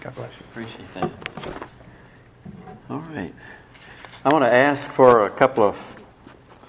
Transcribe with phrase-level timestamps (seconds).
[0.00, 0.44] God bless you.
[0.50, 1.10] Appreciate that.
[2.90, 3.34] All right.
[4.24, 6.04] I want to ask for a couple of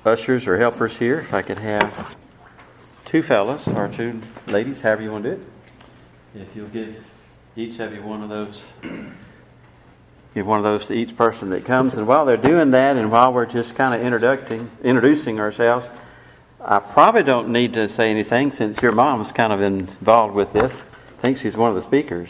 [0.05, 1.19] ushers or helpers here.
[1.19, 2.15] If I could have
[3.05, 6.41] two fellas or two ladies, however you want to do it.
[6.41, 7.03] If you'll give
[7.55, 8.63] each of you one of those.
[10.33, 11.93] Give one of those to each person that comes.
[11.93, 15.87] And while they're doing that, and while we're just kind of introducing, introducing ourselves,
[16.59, 20.73] I probably don't need to say anything since your mom's kind of involved with this.
[20.73, 22.29] I think she's one of the speakers.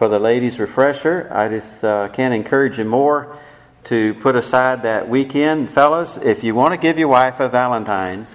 [0.00, 3.36] For the ladies' refresher, I just uh, can't encourage you more
[3.84, 5.68] to put aside that weekend.
[5.68, 8.26] Fellas, if you want to give your wife a Valentine,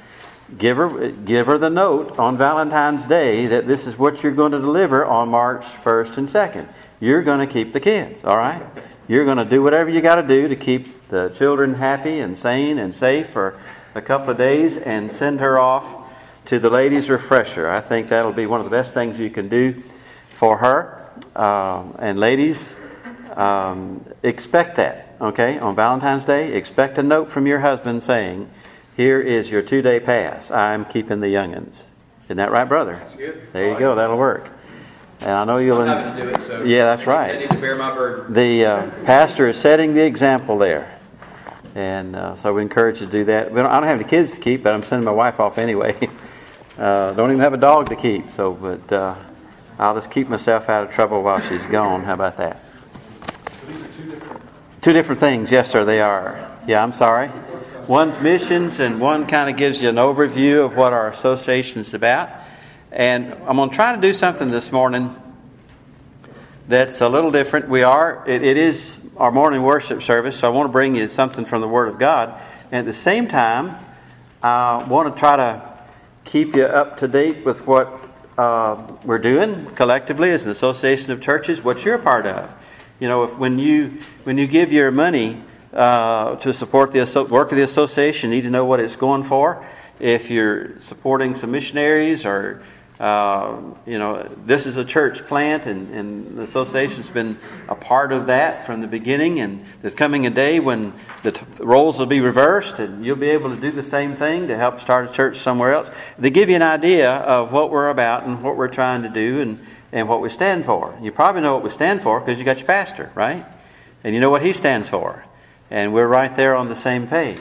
[0.59, 4.51] give her, give her the note on Valentine's Day that this is what you're going
[4.51, 6.67] to deliver on March 1st and 2nd.
[6.99, 8.61] You're going to keep the kids, all right?
[9.07, 12.37] You're going to do whatever you got to do to keep the children happy and
[12.37, 13.59] sane and safe for
[13.95, 15.83] a couple of days and send her off
[16.45, 17.67] to the ladies' refresher.
[17.67, 19.81] I think that'll be one of the best things you can do
[20.29, 20.94] for her.
[21.35, 22.75] Um, and ladies,
[23.35, 25.59] um, expect that, okay?
[25.59, 28.49] On Valentine's Day, expect a note from your husband saying,
[28.95, 30.51] Here is your two day pass.
[30.51, 31.83] I'm keeping the youngins.
[32.25, 32.95] Isn't that right, brother?
[32.95, 33.47] That's good.
[33.53, 33.95] There you go.
[33.95, 34.49] That'll work.
[35.21, 35.83] And I know you'll.
[35.85, 37.39] Having to do it, so Yeah, that's I right.
[37.39, 38.33] need to bear my burden.
[38.33, 40.91] The uh, pastor is setting the example there.
[41.75, 43.51] And uh, so we encourage you to do that.
[43.51, 45.57] We don't, I don't have any kids to keep, but I'm sending my wife off
[45.57, 46.09] anyway.
[46.77, 48.31] uh, don't even have a dog to keep.
[48.31, 49.15] So, but uh,
[49.77, 52.03] I'll just keep myself out of trouble while she's gone.
[52.03, 52.63] How about that?
[54.81, 55.51] Two different things.
[55.51, 56.49] Yes, sir, they are.
[56.65, 57.29] Yeah, I'm sorry.
[57.87, 61.93] One's missions, and one kind of gives you an overview of what our association is
[61.93, 62.29] about.
[62.91, 65.13] And I'm going to try to do something this morning
[66.67, 67.67] that's a little different.
[67.67, 71.09] We are, it, it is our morning worship service, so I want to bring you
[71.09, 72.39] something from the Word of God.
[72.71, 73.75] And at the same time,
[74.41, 75.77] I want to try to
[76.23, 78.04] keep you up to date with what
[78.37, 82.51] uh, we're doing collectively as an association of churches, what you're a part of.
[82.99, 85.41] You know, if, when you when you give your money
[85.73, 89.23] uh, to support the work of the association, you need to know what it's going
[89.23, 89.65] for.
[89.99, 92.61] If you're supporting some missionaries or
[92.99, 98.13] uh, you know, this is a church plant, and, and the association's been a part
[98.13, 99.39] of that from the beginning.
[99.41, 103.29] And there's coming a day when the t- roles will be reversed, and you'll be
[103.29, 105.91] able to do the same thing to help start a church somewhere else.
[106.21, 109.41] To give you an idea of what we're about and what we're trying to do
[109.41, 109.59] and,
[109.91, 110.97] and what we stand for.
[111.01, 113.45] You probably know what we stand for because you got your pastor, right?
[114.05, 115.25] And you know what he stands for.
[115.69, 117.39] And we're right there on the same page.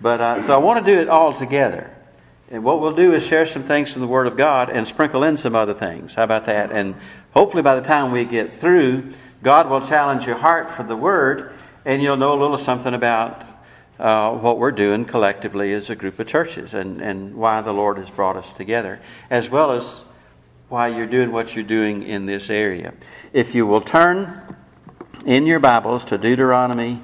[0.00, 1.91] But uh, so I want to do it all together.
[2.52, 5.24] And what we'll do is share some things from the Word of God and sprinkle
[5.24, 6.16] in some other things.
[6.16, 6.70] How about that?
[6.70, 6.94] And
[7.30, 11.54] hopefully by the time we get through, God will challenge your heart for the Word,
[11.86, 13.42] and you'll know a little something about
[13.98, 17.96] uh, what we're doing collectively as a group of churches and, and why the Lord
[17.96, 20.02] has brought us together, as well as
[20.68, 22.92] why you're doing what you're doing in this area.
[23.32, 24.56] If you will turn
[25.24, 27.02] in your Bibles to Deuteronomy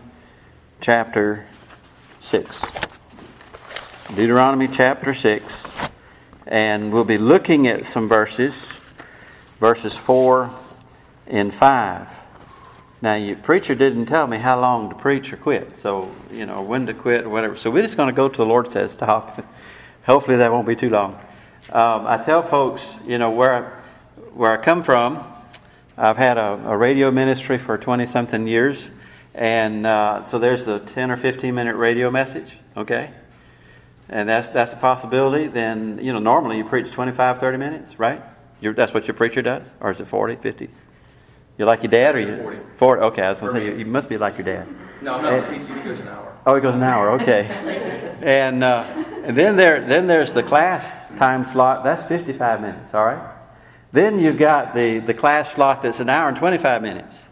[0.83, 1.47] chapter
[2.21, 2.98] 6.
[4.15, 5.91] Deuteronomy chapter 6.
[6.47, 8.73] And we'll be looking at some verses,
[9.61, 10.51] verses 4
[11.27, 12.25] and 5.
[13.03, 16.63] Now, your preacher didn't tell me how long to preach or quit, so, you know,
[16.63, 17.55] when to quit or whatever.
[17.55, 19.45] So we're just going to go to the Lord says stop.
[20.05, 21.13] Hopefully that won't be too long.
[21.71, 23.61] Um, I tell folks, you know, where I,
[24.33, 25.23] where I come from,
[25.99, 28.91] I've had a, a radio ministry for 20 something years.
[29.35, 33.11] And uh, so there's the 10 or 15 minute radio message, okay?
[34.09, 35.49] And that's, that's a possibility.
[35.49, 38.23] Then, you know, normally you preach 25, 30 minutes, right?
[38.61, 39.73] You're, that's what your preacher does?
[39.81, 40.71] Or is it 40, 50?
[41.59, 42.43] You're like your dad or you?
[42.43, 42.59] 40.
[42.77, 43.73] 40, okay, I was going to say, me.
[43.73, 44.67] you, you must be like your dad.
[45.03, 45.77] No, I'm not on PC.
[45.77, 46.37] It goes an hour.
[46.47, 47.11] Oh, it goes an hour.
[47.21, 47.47] Okay.
[48.23, 48.85] and uh,
[49.25, 51.85] and then there then there's the class time slot.
[51.85, 52.95] That's 55 minutes.
[52.95, 53.35] All right.
[53.93, 57.23] Then you've got the the class slot that's an hour and 25 minutes.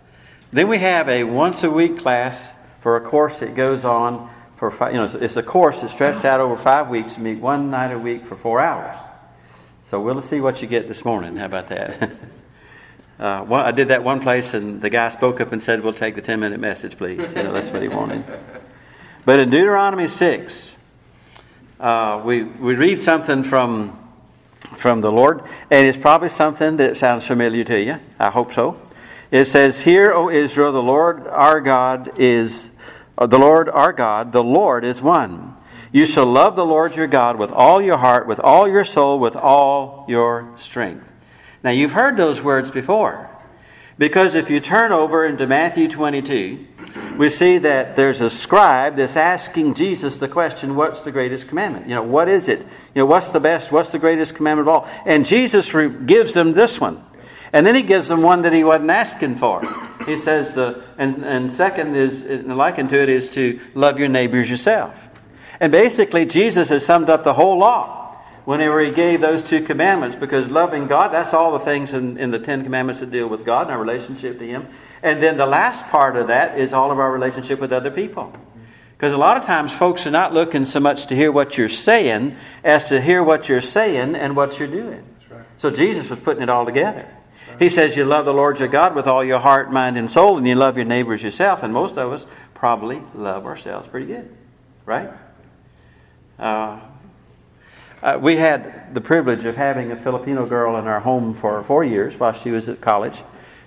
[0.52, 4.70] Then we have a once a week class for a course that goes on for
[4.70, 7.18] five, you know it's- a course that's stretched out over five weeks.
[7.18, 8.96] Meet one night a week for four hours.
[9.90, 11.36] So we'll see what you get this morning.
[11.36, 12.10] How about that?
[13.18, 15.94] Uh, one, I did that one place, and the guy spoke up and said, "We'll
[15.94, 18.22] take the ten-minute message, please." You know, that's what he wanted.
[19.24, 20.76] But in Deuteronomy six,
[21.80, 23.98] uh, we we read something from
[24.76, 25.40] from the Lord,
[25.70, 27.98] and it's probably something that sounds familiar to you.
[28.20, 28.76] I hope so.
[29.30, 32.68] It says, "Hear, O Israel, the Lord our God is
[33.18, 34.32] the Lord our God.
[34.32, 35.54] The Lord is one.
[35.92, 39.18] You shall love the Lord your God with all your heart, with all your soul,
[39.18, 41.10] with all your strength."
[41.62, 43.30] Now, you've heard those words before.
[43.98, 46.66] Because if you turn over into Matthew 22,
[47.16, 51.88] we see that there's a scribe that's asking Jesus the question, What's the greatest commandment?
[51.88, 52.60] You know, what is it?
[52.60, 52.66] You
[52.96, 53.72] know, what's the best?
[53.72, 54.88] What's the greatest commandment of all?
[55.06, 55.72] And Jesus
[56.04, 57.02] gives them this one.
[57.56, 59.62] And then he gives them one that he wasn't asking for.
[60.04, 64.08] He says the and, and second is and likened to it is to love your
[64.08, 65.08] neighbors yourself.
[65.58, 68.14] And basically Jesus has summed up the whole law
[68.44, 72.30] whenever he gave those two commandments because loving God, that's all the things in, in
[72.30, 74.66] the Ten Commandments that deal with God and our relationship to Him.
[75.02, 78.34] And then the last part of that is all of our relationship with other people.
[78.98, 81.70] Because a lot of times folks are not looking so much to hear what you're
[81.70, 85.02] saying as to hear what you're saying and what you're doing.
[85.30, 85.46] Right.
[85.56, 87.10] So Jesus was putting it all together.
[87.58, 90.36] He says you love the Lord your God with all your heart, mind, and soul,
[90.36, 91.62] and you love your neighbors yourself.
[91.62, 94.34] And most of us probably love ourselves pretty good,
[94.84, 95.10] right?
[96.38, 96.80] Uh,
[98.02, 101.82] uh, we had the privilege of having a Filipino girl in our home for four
[101.82, 103.22] years while she was at college.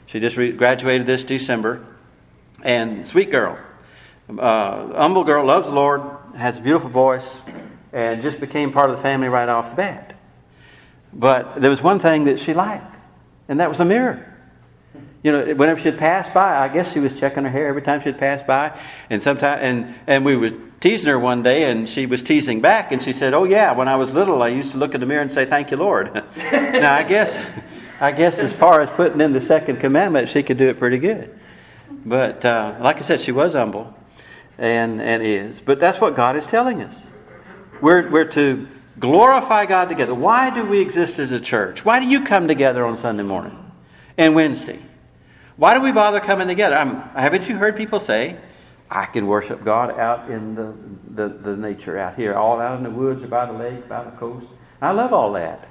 [0.06, 1.84] She just re- graduated this December.
[2.62, 3.58] And sweet girl,
[4.30, 6.02] uh, humble girl, loves the Lord,
[6.36, 7.42] has a beautiful voice,
[7.92, 10.16] and just became part of the family right off the bat.
[11.12, 12.99] But there was one thing that she liked
[13.50, 14.26] and that was a mirror.
[15.22, 18.00] You know, whenever she'd pass by, I guess she was checking her hair every time
[18.00, 18.80] she'd pass by.
[19.10, 22.94] And sometimes, and, and we were teasing her one day, and she was teasing back,
[22.94, 25.06] and she said, "Oh yeah, when I was little, I used to look in the
[25.06, 27.38] mirror and say, "Thank you, Lord." now I guess,
[28.00, 31.00] I guess as far as putting in the second commandment, she could do it pretty
[31.00, 31.38] good.
[32.06, 33.94] But uh, like I said, she was humble,
[34.58, 35.60] and and is.
[35.60, 36.96] But that's what God is telling us.
[37.82, 38.68] We're we're to
[39.00, 40.14] glorify God together.
[40.14, 41.86] Why do we exist as a church?
[41.86, 43.72] Why do you come together on Sunday morning
[44.18, 44.80] and Wednesday?
[45.56, 46.76] Why do we bother coming together?
[46.76, 48.38] I'm, haven't you heard people say,
[48.90, 50.74] I can worship God out in the,
[51.10, 54.12] the, the nature out here, all out in the woods by the lake, by the
[54.12, 54.48] coast?
[54.82, 55.68] I love all that.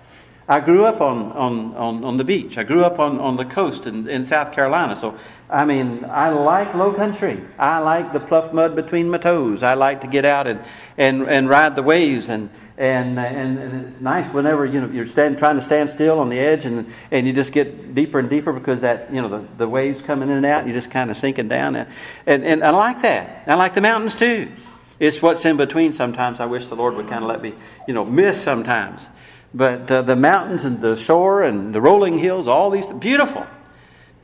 [0.50, 2.56] I grew up on, on, on, on the beach.
[2.56, 4.96] I grew up on, on the coast in, in South Carolina.
[4.96, 5.18] So,
[5.50, 7.42] I mean, I like low country.
[7.58, 9.62] I like the pluff mud between my toes.
[9.62, 10.60] I like to get out and,
[10.96, 12.48] and, and ride the waves and,
[12.78, 16.28] and, and, and it's nice whenever you know you're stand, trying to stand still on
[16.28, 19.44] the edge and, and you just get deeper and deeper because that you know the,
[19.58, 21.74] the waves coming in and out and you're just kind of sinking down.
[21.74, 21.88] And,
[22.24, 23.42] and, and I like that.
[23.48, 24.52] I like the mountains too.
[25.00, 26.38] It's what's in between sometimes.
[26.38, 27.52] I wish the Lord would kind of let me
[27.88, 29.04] you know miss sometimes.
[29.52, 33.44] But uh, the mountains and the shore and the rolling hills all these beautiful.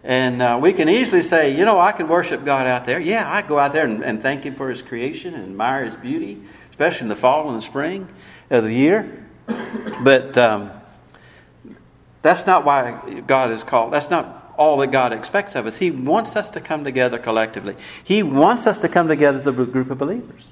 [0.05, 3.01] And uh, we can easily say, you know, I can worship God out there.
[3.01, 5.97] Yeah, I go out there and, and thank Him for His creation and admire His
[5.97, 8.07] beauty, especially in the fall and the spring
[8.55, 9.27] of the year.
[10.03, 10.71] But um,
[12.23, 13.93] that's not why God is called.
[13.93, 15.77] That's not all that God expects of us.
[15.77, 17.77] He wants us to come together collectively.
[18.03, 20.51] He wants us to come together as a group of believers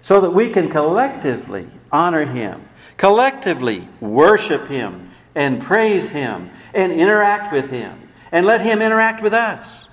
[0.00, 2.66] so that we can collectively honor Him,
[2.96, 9.34] collectively worship Him, and praise Him, and interact with Him, and let Him interact with
[9.34, 9.86] us.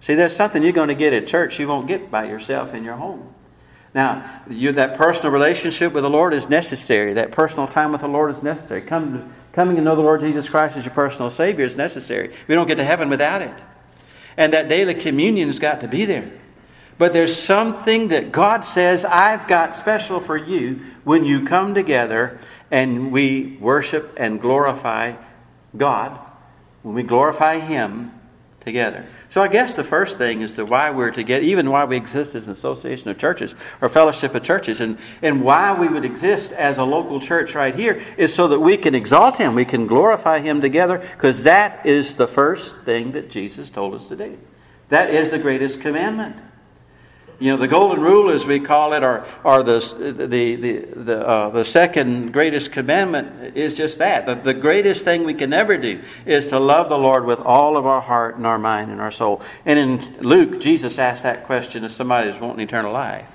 [0.00, 2.84] See, there's something you're going to get at church you won't get by yourself in
[2.84, 3.33] your home.
[3.94, 7.14] Now, you, that personal relationship with the Lord is necessary.
[7.14, 8.82] That personal time with the Lord is necessary.
[8.82, 12.34] Come coming to know the Lord Jesus Christ as your personal Savior is necessary.
[12.48, 13.54] We don't get to heaven without it.
[14.36, 16.28] And that daily communion has got to be there.
[16.98, 22.40] But there's something that God says, I've got special for you when you come together
[22.70, 25.14] and we worship and glorify
[25.76, 26.30] God.
[26.82, 28.12] When we glorify Him
[28.64, 29.04] together.
[29.28, 32.34] So I guess the first thing is the why we're together, even why we exist
[32.34, 36.52] as an association of churches or fellowship of churches, and, and why we would exist
[36.52, 39.86] as a local church right here is so that we can exalt Him, we can
[39.86, 44.38] glorify Him together, because that is the first thing that Jesus told us to do.
[44.88, 46.36] That is the greatest commandment.
[47.40, 51.26] You know, the golden rule, as we call it, or, or the, the, the, the,
[51.26, 54.26] uh, the second greatest commandment is just that.
[54.26, 57.76] The, the greatest thing we can ever do is to love the Lord with all
[57.76, 59.42] of our heart and our mind and our soul.
[59.66, 63.28] And in Luke, Jesus asked that question if somebody who's wanting eternal life.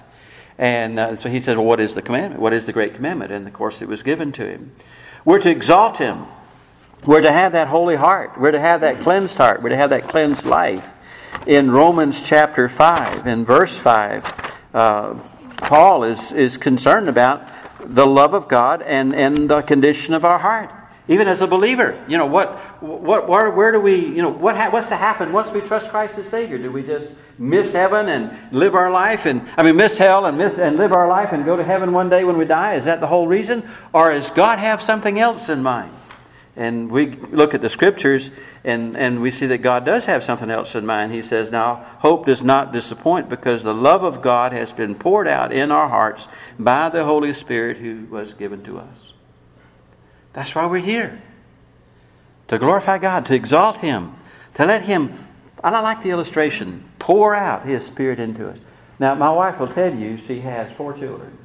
[0.57, 2.41] And uh, so he said, Well, what is the commandment?
[2.41, 3.31] What is the great commandment?
[3.31, 4.71] And of course, it was given to him.
[5.25, 6.25] We're to exalt him.
[7.05, 8.39] We're to have that holy heart.
[8.39, 9.61] We're to have that cleansed heart.
[9.61, 10.93] We're to have that cleansed life
[11.45, 15.13] in Romans chapter 5, in verse 5, uh,
[15.57, 17.43] Paul is, is concerned about
[17.83, 20.71] the love of God and, and the condition of our heart.
[21.07, 24.55] Even as a believer, you know, what, what, where, where do we, you know, what
[24.55, 26.59] ha- what's to happen once we trust Christ as Savior?
[26.59, 30.37] Do we just miss heaven and live our life and, I mean, miss hell and
[30.37, 32.75] miss and live our life and go to heaven one day when we die?
[32.75, 33.67] Is that the whole reason?
[33.91, 35.91] Or does God have something else in mind?
[36.59, 38.31] And we look at the scriptures
[38.65, 41.13] and, and we see that God does have something else in mind.
[41.13, 45.25] He says, Now, hope does not disappoint because the love of God has been poured
[45.25, 46.27] out in our hearts
[46.59, 49.13] by the Holy Spirit who was given to us.
[50.33, 51.21] That's why we're here.
[52.49, 54.17] To glorify God, to exalt Him,
[54.55, 55.17] to let Him,
[55.63, 58.59] and I like the illustration, pour out His Spirit into us.
[58.99, 61.37] Now, my wife will tell you she has four children.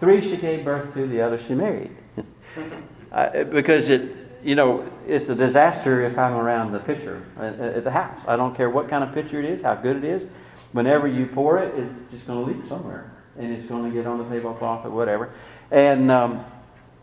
[0.00, 1.94] Three she gave birth to, the other she married.
[3.50, 8.20] because it, you know, it's a disaster if I'm around the pitcher at, the house.
[8.28, 10.24] I don't care what kind of pitcher it is, how good it is.
[10.72, 14.06] Whenever you pour it, it's just going to leak somewhere, and it's going to get
[14.06, 15.32] on the tablecloth or whatever.
[15.70, 16.44] And um,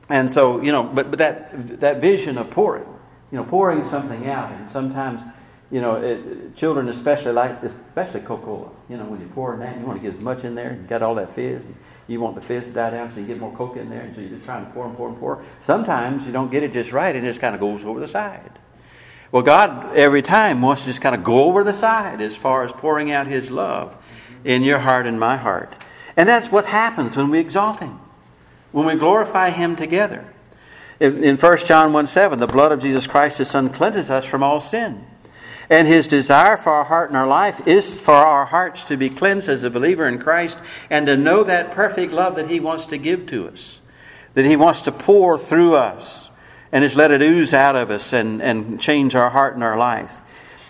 [0.08, 2.86] and so you know, but but that that vision of pouring,
[3.32, 5.22] you know, pouring something out, and sometimes
[5.70, 8.70] you know, it, children especially like, especially Coca-Cola.
[8.90, 10.74] You know, when you pour in that, you want to get as much in there.
[10.80, 11.66] You got all that fizz.
[12.08, 14.14] You want the fizz to die down, so you get more Coke in there, and
[14.14, 15.44] so you're just trying to pour and pour and pour.
[15.62, 18.08] Sometimes you don't get it just right, and it just kind of goes over the
[18.08, 18.60] side.
[19.32, 22.64] Well, God every time wants to just kind of go over the side as far
[22.64, 23.96] as pouring out His love
[24.44, 25.74] in your heart and my heart.
[26.16, 28.00] And that's what happens when we exalt Him,
[28.72, 30.26] when we glorify Him together.
[31.00, 34.26] In, in 1 John 1 7, the blood of Jesus Christ, His Son, cleanses us
[34.26, 35.06] from all sin.
[35.70, 39.10] And his desire for our heart and our life is for our hearts to be
[39.10, 40.58] cleansed as a believer in Christ
[40.90, 43.80] and to know that perfect love that he wants to give to us,
[44.34, 46.30] that he wants to pour through us
[46.72, 49.78] and just let it ooze out of us and, and change our heart and our
[49.78, 50.12] life.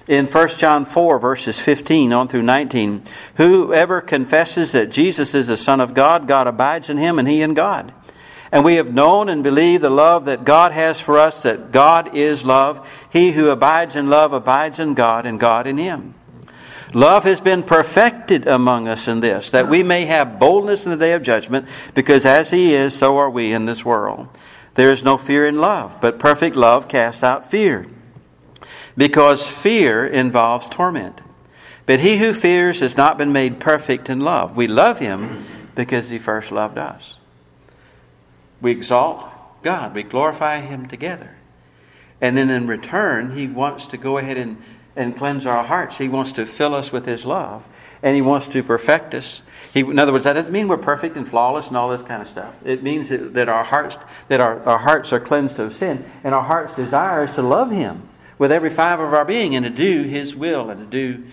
[0.05, 3.03] In 1 John 4, verses 15 on through 19,
[3.37, 7.41] whoever confesses that Jesus is the Son of God, God abides in him and he
[7.41, 7.93] in God.
[8.53, 12.15] And we have known and believed the love that God has for us, that God
[12.15, 12.87] is love.
[13.09, 16.13] He who abides in love abides in God, and God in him.
[16.93, 20.97] Love has been perfected among us in this, that we may have boldness in the
[20.97, 24.27] day of judgment, because as He is, so are we in this world.
[24.75, 27.87] There is no fear in love, but perfect love casts out fear,
[28.95, 31.21] because fear involves torment.
[31.87, 34.55] But he who fears has not been made perfect in love.
[34.55, 37.17] We love him because he first loved us
[38.63, 39.29] we exalt
[39.63, 41.35] God, we glorify Him together.
[42.21, 44.61] And then in return, He wants to go ahead and,
[44.95, 45.97] and cleanse our hearts.
[45.97, 47.65] He wants to fill us with His love,
[48.03, 49.41] and He wants to perfect us.
[49.73, 52.21] He, in other words, that doesn't mean we're perfect and flawless and all this kind
[52.21, 52.59] of stuff.
[52.65, 56.35] It means that, that our hearts that our, our hearts are cleansed of sin, and
[56.35, 59.71] our heart's desire is to love Him with every fiber of our being and to
[59.71, 61.23] do His will and to do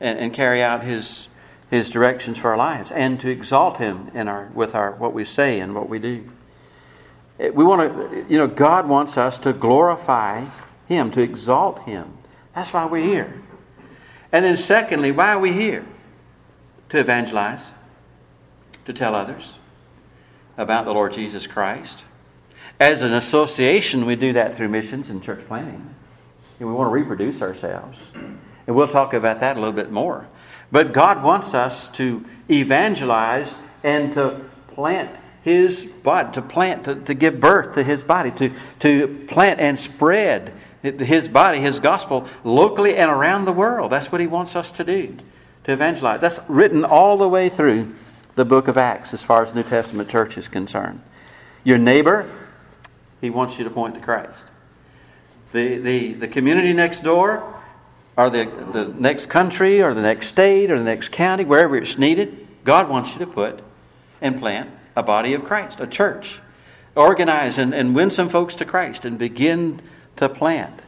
[0.00, 1.28] and, and carry out His
[1.70, 5.24] His directions for our lives and to exalt Him in our with our what we
[5.24, 6.28] say and what we do.
[7.50, 10.46] We want to, you know, God wants us to glorify
[10.86, 12.12] Him, to exalt Him.
[12.54, 13.42] That's why we're here.
[14.30, 15.84] And then, secondly, why are we here?
[16.90, 17.70] To evangelize,
[18.84, 19.54] to tell others
[20.56, 22.04] about the Lord Jesus Christ.
[22.78, 25.94] As an association, we do that through missions and church planting.
[26.60, 27.98] And we want to reproduce ourselves.
[28.14, 30.28] And we'll talk about that a little bit more.
[30.70, 35.10] But God wants us to evangelize and to plant
[35.42, 39.78] his body, to plant, to, to give birth to his body, to, to plant and
[39.78, 43.92] spread his body, his gospel, locally and around the world.
[43.92, 45.16] That's what he wants us to do,
[45.64, 46.20] to evangelize.
[46.20, 47.94] That's written all the way through
[48.34, 51.00] the book of Acts as far as New Testament church is concerned.
[51.64, 52.30] Your neighbor,
[53.20, 54.44] he wants you to point to Christ.
[55.52, 57.60] The, the, the community next door,
[58.16, 61.98] or the, the next country, or the next state, or the next county, wherever it's
[61.98, 63.60] needed, God wants you to put
[64.20, 66.40] and plant a body of Christ, a church.
[66.94, 69.80] Organize and, and win some folks to Christ and begin
[70.16, 70.82] to plant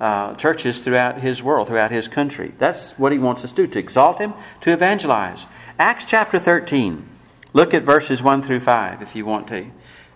[0.00, 2.54] uh, churches throughout his world, throughout his country.
[2.58, 5.46] That's what he wants us to do, to exalt him, to evangelize.
[5.78, 7.06] Acts chapter 13.
[7.52, 9.66] Look at verses 1 through 5 if you want to.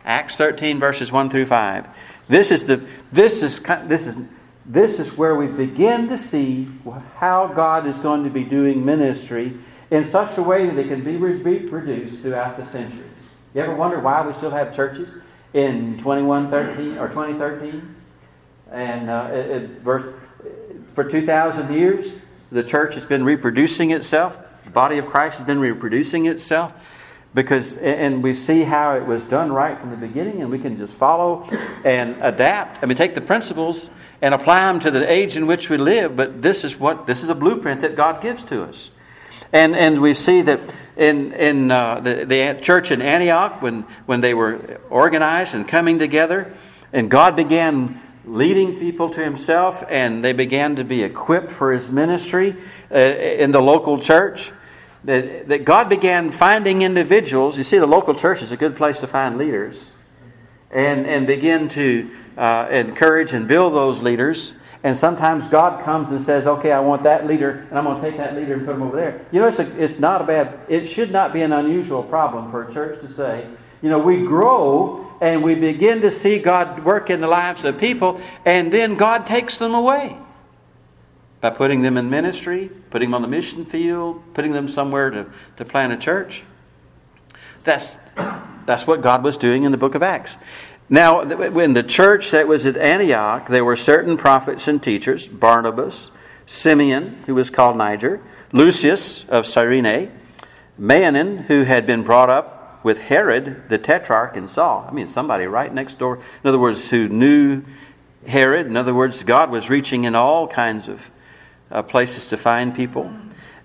[0.05, 1.89] Acts 13, verses 1 through 5.
[2.29, 4.17] This is, the, this is, this is,
[4.65, 6.69] this is where we begin to see
[7.17, 9.55] how God is going to be doing ministry
[9.91, 13.13] in such a way that it can be reproduced throughout the centuries.
[13.55, 15.09] You ever wonder why we still have churches
[15.53, 17.95] in 2113 or 2013?
[18.73, 19.85] And uh, it, it,
[20.93, 22.21] for 2,000 years,
[22.51, 24.41] the church has been reproducing itself.
[24.65, 26.75] The body of Christ has been reproducing itself
[27.33, 30.79] because and we see how it was done right from the beginning and we can
[30.79, 31.49] just follow
[31.85, 33.91] and adapt i mean take the principles
[34.23, 37.25] and apply them to the age in which we live but this is what this
[37.25, 38.93] is a blueprint that god gives to us
[39.55, 40.61] and, and we see that
[40.97, 46.01] in, in uh, the, the church in Antioch, when, when they were organized and coming
[46.01, 46.53] together,
[46.93, 51.89] and God began leading people to Himself, and they began to be equipped for His
[51.89, 52.57] ministry
[52.91, 54.51] uh, in the local church,
[55.05, 57.57] that, that God began finding individuals.
[57.57, 59.93] You see, the local church is a good place to find leaders,
[60.73, 64.53] and, and begin to uh, encourage and build those leaders.
[64.85, 68.07] And sometimes God comes and says, okay, I want that leader, and I'm going to
[68.07, 69.26] take that leader and put him over there.
[69.33, 72.50] You know, it's, a, it's not a bad, it should not be an unusual problem
[72.50, 73.47] for a church to say,
[73.81, 77.79] you know, we grow and we begin to see God work in the lives of
[77.79, 80.19] people, and then God takes them away
[81.41, 85.26] by putting them in ministry, putting them on the mission field, putting them somewhere to,
[85.57, 86.45] to plant a church.
[87.64, 87.97] That's,
[88.67, 90.37] that's what God was doing in the book of Acts.
[90.88, 96.11] Now, in the church that was at Antioch, there were certain prophets and teachers Barnabas,
[96.47, 98.21] Simeon, who was called Niger,
[98.53, 100.12] Lucius of Cyrene,
[100.79, 104.87] Manaen, who had been brought up with Herod the Tetrarch and Saul.
[104.87, 106.17] I mean, somebody right next door.
[106.17, 107.62] In other words, who knew
[108.26, 108.67] Herod.
[108.67, 111.11] In other words, God was reaching in all kinds of
[111.71, 113.14] uh, places to find people.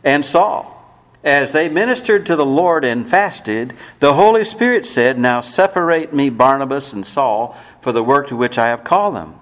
[0.04, 0.79] And Saul.
[1.24, 6.30] As they ministered to the Lord and fasted, the Holy Spirit said, Now separate me,
[6.30, 9.36] Barnabas and Saul, for the work to which I have called them.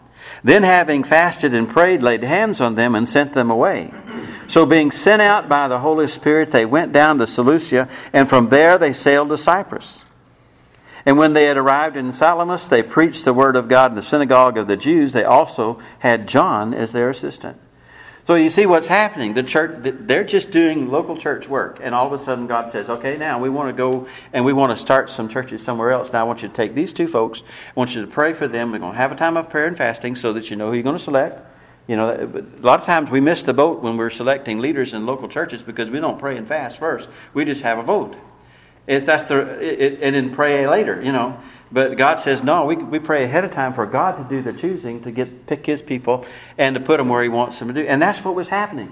[0.43, 3.93] Then, having fasted and prayed, laid hands on them and sent them away.
[4.48, 8.50] So, being sent out by the Holy Spirit, they went down to Seleucia, and from
[8.50, 10.03] there they sailed to Cyprus.
[11.05, 14.03] And when they had arrived in Salamis, they preached the word of God in the
[14.03, 15.13] synagogue of the Jews.
[15.13, 17.57] They also had John as their assistant.
[18.27, 19.36] So you see what's happening.
[19.36, 22.89] The church, they're just doing local church work, and all of a sudden God says,
[22.89, 26.12] "Okay, now we want to go and we want to start some churches somewhere else.
[26.12, 27.41] Now I want you to take these two folks.
[27.41, 28.74] I want you to pray for them.
[28.74, 30.74] We're going to have a time of prayer and fasting, so that you know who
[30.74, 31.39] you're going to select.
[31.88, 35.05] You know, a lot of times we miss the boat when we're selecting leaders in
[35.05, 37.07] local churches because we don't pray and fast first.
[37.34, 38.17] We just have a vote.
[38.88, 41.01] It's that's the it, and then pray later.
[41.01, 41.39] You know."
[41.71, 44.57] But God says, no, we, we pray ahead of time for God to do the
[44.57, 46.25] choosing, to get pick His people,
[46.57, 47.81] and to put them where He wants them to do.
[47.81, 48.91] And that's what was happening.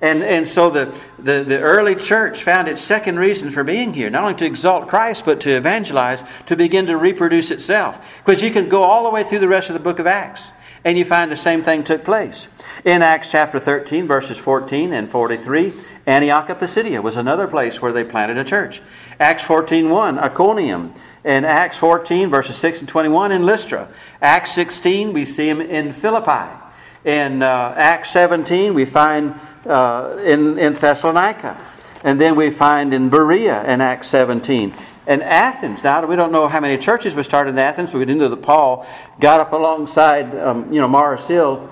[0.00, 4.10] And, and so the, the, the early church found its second reason for being here,
[4.10, 7.98] not only to exalt Christ, but to evangelize, to begin to reproduce itself.
[8.18, 10.52] Because you can go all the way through the rest of the book of Acts,
[10.84, 12.46] and you find the same thing took place.
[12.84, 15.72] In Acts chapter 13, verses 14 and 43,
[16.04, 18.82] Antioch of Pisidia was another place where they planted a church.
[19.18, 20.92] Acts 14.1, Iconium
[21.26, 23.88] in Acts 14, verses 6 and 21 in Lystra.
[24.22, 26.56] Acts 16, we see him in Philippi.
[27.04, 29.34] In uh, Acts 17, we find
[29.66, 31.60] uh, in, in Thessalonica.
[32.04, 34.72] And then we find in Berea in Acts 17.
[35.08, 38.04] And Athens, now we don't know how many churches were started in Athens, but we
[38.04, 38.86] know that Paul
[39.18, 41.68] got up alongside, um, you know, Mars Hill,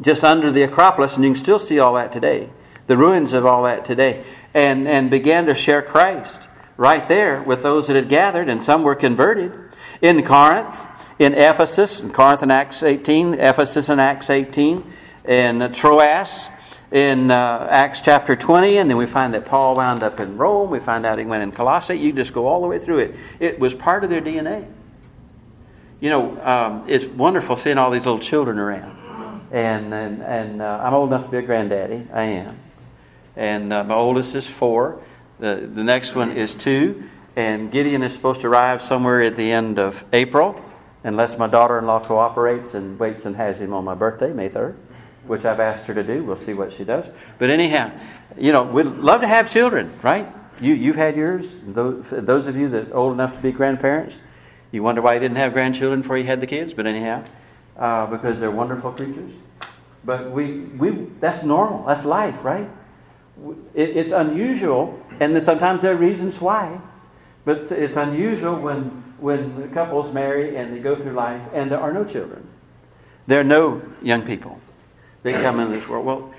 [0.00, 2.48] just under the Acropolis, and you can still see all that today,
[2.86, 4.24] the ruins of all that today,
[4.54, 6.40] and, and began to share Christ
[6.76, 9.58] right there with those that had gathered, and some were converted.
[10.02, 10.84] In Corinth,
[11.18, 14.84] in Ephesus, in Corinth in Acts 18, Ephesus in Acts 18,
[15.24, 16.48] in Troas,
[16.92, 20.70] in uh, Acts chapter 20, and then we find that Paul wound up in Rome.
[20.70, 21.98] We find out he went in Colossae.
[21.98, 23.16] You just go all the way through it.
[23.40, 24.66] It was part of their DNA.
[26.00, 28.96] You know, um, it's wonderful seeing all these little children around.
[29.50, 32.06] And, and, and uh, I'm old enough to be a granddaddy.
[32.12, 32.58] I am.
[33.34, 35.00] And uh, my oldest is four.
[35.38, 39.52] The, the next one is two, and Gideon is supposed to arrive somewhere at the
[39.52, 40.62] end of April,
[41.04, 44.48] unless my daughter in law cooperates and waits and has him on my birthday, May
[44.48, 44.76] 3rd,
[45.26, 46.24] which I've asked her to do.
[46.24, 47.06] We'll see what she does.
[47.38, 47.92] But anyhow,
[48.38, 50.26] you know, we'd love to have children, right?
[50.58, 51.44] You, you've had yours.
[51.66, 54.18] Those, those of you that are old enough to be grandparents,
[54.72, 57.24] you wonder why you didn't have grandchildren before you had the kids, but anyhow,
[57.76, 59.32] uh, because they're wonderful creatures.
[60.02, 61.84] But we, we, that's normal.
[61.86, 62.68] That's life, right?
[63.74, 66.80] It's unusual, and sometimes there are reasons why,
[67.44, 71.92] but it's unusual when when couples marry and they go through life and there are
[71.92, 72.46] no children.
[73.26, 74.60] There are no young people
[75.22, 76.06] that come in this world.
[76.06, 76.34] Well,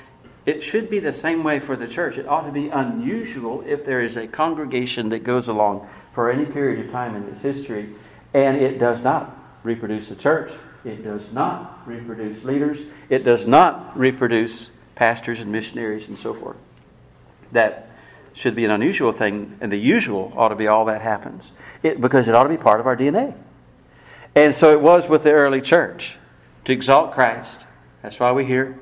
[0.45, 2.17] it should be the same way for the church.
[2.17, 6.45] It ought to be unusual if there is a congregation that goes along for any
[6.45, 7.95] period of time in its history
[8.33, 10.51] and it does not reproduce the church.
[10.85, 12.83] It does not reproduce leaders.
[13.09, 16.57] It does not reproduce pastors and missionaries and so forth
[17.51, 17.89] that
[18.33, 21.51] should be an unusual thing, and the usual ought to be all that happens.
[21.81, 23.33] It, because it ought to be part of our DNA.
[24.35, 26.17] And so it was with the early church
[26.65, 27.61] to exalt Christ.
[28.03, 28.77] That's why we're here.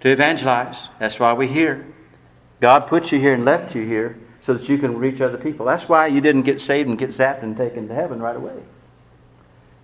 [0.00, 0.88] To evangelize.
[0.98, 1.86] That's why we're here.
[2.60, 5.64] God put you here and left you here so that you can reach other people.
[5.64, 8.62] That's why you didn't get saved and get zapped and taken to heaven right away.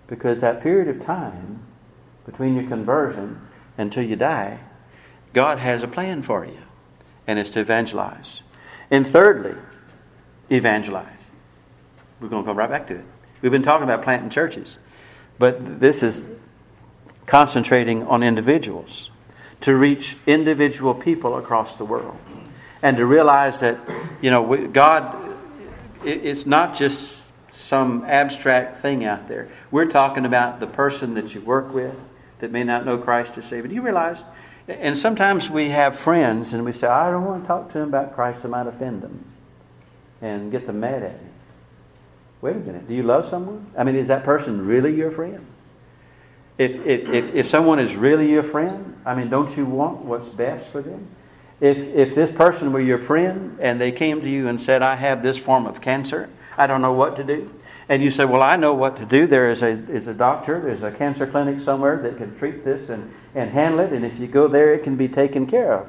[0.07, 1.61] Because that period of time
[2.25, 3.41] between your conversion
[3.77, 4.59] until you die,
[5.33, 6.59] God has a plan for you
[7.27, 8.41] and it's to evangelize.
[8.91, 9.55] And thirdly,
[10.49, 11.07] evangelize.
[12.19, 13.05] We're going to come right back to it.
[13.41, 14.77] We've been talking about planting churches,
[15.37, 16.23] but this is
[17.25, 19.09] concentrating on individuals
[19.61, 22.17] to reach individual people across the world
[22.81, 23.79] and to realize that,
[24.21, 25.35] you know, God,
[26.03, 29.49] it's not just some abstract thing out there.
[29.71, 31.99] We're talking about the person that you work with
[32.39, 33.69] that may not know Christ as Savior.
[33.69, 34.23] Do you realize
[34.67, 37.89] and sometimes we have friends and we say, I don't want to talk to them
[37.89, 39.25] about Christ, I might offend them
[40.21, 41.29] and get them mad at me.
[42.41, 43.71] Wait a minute, do you love someone?
[43.77, 45.45] I mean, is that person really your friend?
[46.57, 50.29] If, if, if, if someone is really your friend, I mean, don't you want what's
[50.29, 51.07] best for them?
[51.59, 54.95] If, if this person were your friend and they came to you and said, I
[54.95, 57.53] have this form of cancer, I don't know what to do.
[57.87, 59.27] And you say, Well, I know what to do.
[59.27, 62.89] There is a, is a doctor, there's a cancer clinic somewhere that can treat this
[62.89, 63.93] and, and handle it.
[63.93, 65.87] And if you go there, it can be taken care of.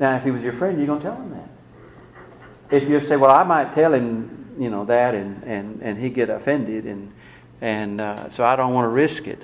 [0.00, 2.76] Now, if he was your friend, you're going to tell him that.
[2.76, 6.08] If you say, Well, I might tell him, you know, that, and, and, and he
[6.08, 7.12] get offended, and,
[7.60, 9.42] and uh, so I don't want to risk it.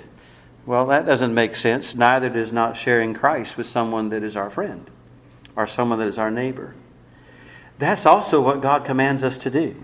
[0.66, 1.94] Well, that doesn't make sense.
[1.94, 4.88] Neither does not sharing Christ with someone that is our friend
[5.56, 6.74] or someone that is our neighbor.
[7.78, 9.82] That's also what God commands us to do.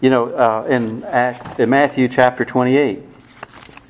[0.00, 1.04] You know, uh, in,
[1.60, 3.00] in Matthew chapter 28,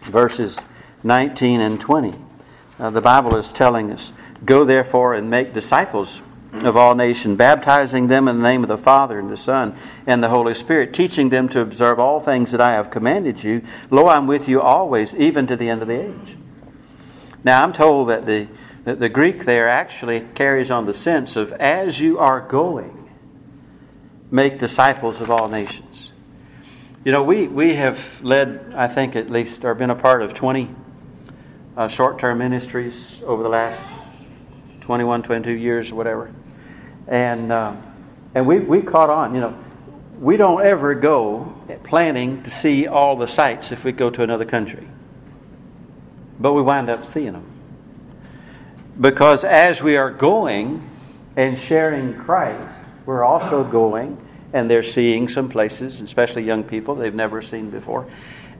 [0.02, 0.58] verses
[1.04, 2.18] 19 and 20,
[2.78, 4.12] uh, the Bible is telling us
[4.44, 8.78] Go therefore and make disciples of all nations, baptizing them in the name of the
[8.78, 12.60] Father and the Son and the Holy Spirit, teaching them to observe all things that
[12.60, 13.62] I have commanded you.
[13.90, 16.36] Lo, I'm with you always, even to the end of the age.
[17.44, 18.48] Now, I'm told that the,
[18.84, 23.07] that the Greek there actually carries on the sense of as you are going,
[24.30, 26.12] make disciples of all nations.
[27.04, 30.34] You know, we, we have led, I think at least, or been a part of
[30.34, 30.74] 20
[31.76, 33.88] uh, short term ministries over the last
[34.80, 36.30] 21, 22 years or whatever.
[37.06, 37.82] And, um,
[38.34, 39.56] and we, we caught on, you know,
[40.20, 44.44] we don't ever go planning to see all the sights if we go to another
[44.44, 44.86] country.
[46.40, 47.46] But we wind up seeing them.
[49.00, 50.88] Because as we are going
[51.36, 52.74] and sharing Christ,
[53.08, 54.16] we're also going
[54.52, 58.06] and they're seeing some places, especially young people they've never seen before.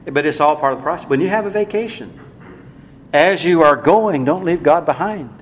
[0.05, 1.09] But it's all part of the process.
[1.09, 2.19] When you have a vacation,
[3.13, 5.39] as you are going, don't leave God behind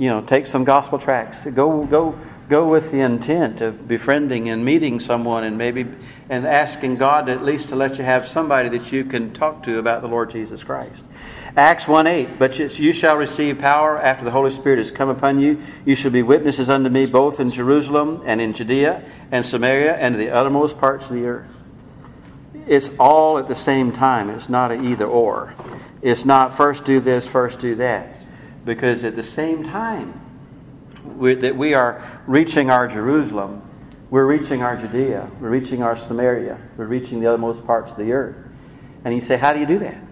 [0.00, 1.44] you know, take some gospel tracts.
[1.44, 5.86] Go, go, go with the intent of befriending and meeting someone, and maybe
[6.30, 9.78] and asking God at least to let you have somebody that you can talk to
[9.78, 11.04] about the Lord Jesus Christ.
[11.56, 15.40] Acts 1 8, but you shall receive power after the Holy Spirit has come upon
[15.40, 15.60] you.
[15.84, 20.14] You shall be witnesses unto me both in Jerusalem and in Judea and Samaria and
[20.14, 21.58] the uttermost parts of the earth.
[22.66, 24.30] It's all at the same time.
[24.30, 25.54] It's not an either or.
[26.02, 28.16] It's not first do this, first do that
[28.64, 30.20] because at the same time
[31.04, 33.62] we, that we are reaching our Jerusalem,
[34.10, 38.12] we're reaching our Judea, we're reaching our Samaria, we're reaching the uttermost parts of the
[38.12, 38.36] earth.
[39.04, 40.09] And you say, How do you do that?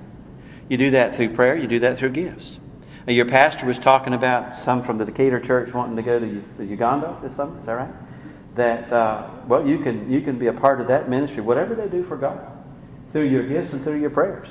[0.68, 2.58] You do that through prayer, you do that through gifts.
[3.06, 6.42] Now, your pastor was talking about some from the Decatur church wanting to go to,
[6.62, 7.94] Uganda this summer, is that right?
[8.54, 11.88] That, uh, well, you can, you can be a part of that ministry, whatever they
[11.88, 12.38] do for God,
[13.12, 14.48] through your gifts and through your prayers.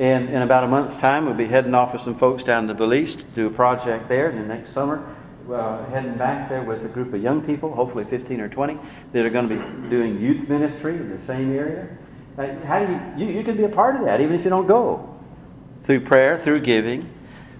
[0.00, 2.74] And in about a month's time, we'll be heading off with some folks down to
[2.74, 4.30] Belize to do a project there.
[4.30, 5.06] And the next summer,
[5.48, 8.78] uh, heading back there with a group of young people, hopefully 15 or 20,
[9.12, 11.86] that are going to be doing youth ministry in the same area.
[12.64, 14.66] How do you, you, you can be a part of that even if you don't
[14.66, 15.19] go
[15.84, 17.08] through prayer, through giving,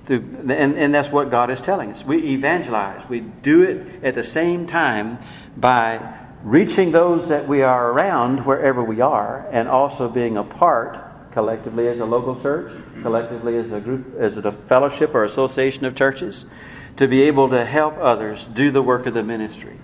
[0.06, 2.04] through, and, and that's what God is telling us.
[2.04, 3.09] We evangelize.
[3.09, 5.18] We do it at the same time
[5.56, 10.98] by reaching those that we are around wherever we are and also being a part
[11.33, 15.94] collectively as a local church, collectively as a group, as a fellowship or association of
[15.94, 16.44] churches,
[16.96, 19.78] to be able to help others do the work of the ministry.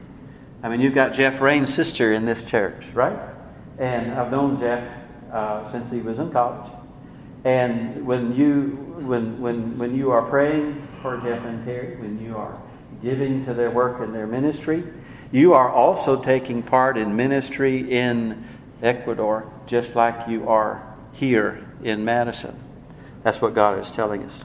[0.62, 3.18] I mean, you've got Jeff Rain's sister in this church, right?
[3.78, 4.82] And I've known Jeff
[5.30, 6.72] uh, since he was in college.
[7.46, 8.70] And when you
[9.06, 12.60] when when when you are praying for Jeff and Terry, when you are
[13.00, 14.82] giving to their work and their ministry,
[15.30, 18.44] you are also taking part in ministry in
[18.82, 22.58] Ecuador, just like you are here in Madison.
[23.22, 24.42] That's what God is telling us.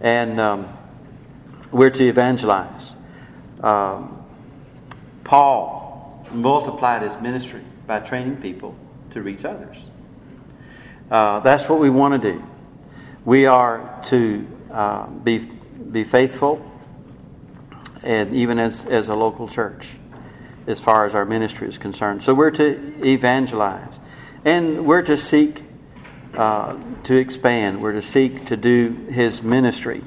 [0.00, 0.70] And um,
[1.70, 2.94] we're to evangelize.
[3.60, 4.24] Um,
[5.22, 8.74] Paul multiplied his ministry by training people
[9.10, 9.86] to reach others.
[11.12, 12.42] Uh, that's what we want to do.
[13.26, 16.66] We are to uh, be, be faithful,
[18.02, 19.98] and even as, as a local church,
[20.66, 22.22] as far as our ministry is concerned.
[22.22, 24.00] So we're to evangelize,
[24.46, 25.62] and we're to seek
[26.32, 27.82] uh, to expand.
[27.82, 30.00] We're to seek to do His ministry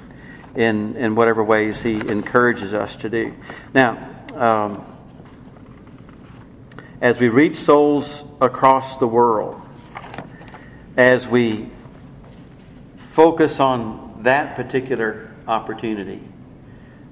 [0.56, 3.32] in, in whatever ways He encourages us to do.
[3.76, 4.84] Now, um,
[7.00, 9.62] as we reach souls across the world,
[10.98, 11.70] as we
[12.96, 16.22] focus on that particular opportunity,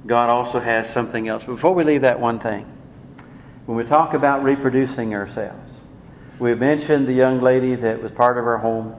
[0.05, 1.43] God also has something else.
[1.43, 2.65] Before we leave that one thing,
[3.65, 5.79] when we talk about reproducing ourselves,
[6.39, 8.95] we mentioned the young lady that was part of our home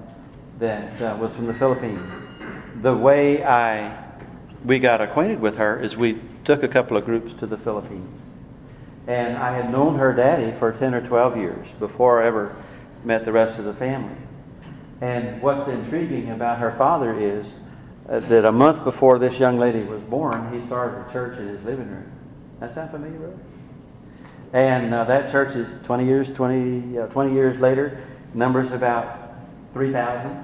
[0.58, 2.10] that uh, was from the Philippines.
[2.80, 4.04] The way I
[4.64, 8.20] we got acquainted with her is we took a couple of groups to the Philippines.
[9.06, 12.56] And I had known her daddy for 10 or 12 years before I ever
[13.04, 14.16] met the rest of the family.
[15.04, 17.56] And what's intriguing about her father is
[18.08, 21.46] uh, that a month before this young lady was born, he started a church in
[21.46, 22.10] his living room.
[22.58, 23.38] That sound familiar, brother?
[24.54, 29.34] And uh, that church is 20 years, 20, uh, 20 years later, numbers about
[29.74, 30.42] 3,000.